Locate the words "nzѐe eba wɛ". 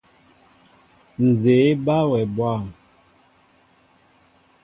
1.25-2.19